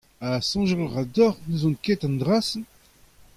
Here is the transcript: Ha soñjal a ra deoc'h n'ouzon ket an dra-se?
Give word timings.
Ha 0.23 0.31
soñjal 0.49 0.81
a 0.85 0.87
ra 0.89 1.03
deoc'h 1.15 1.39
n'ouzon 1.47 1.75
ket 1.83 2.01
an 2.07 2.15
dra-se? 2.21 2.59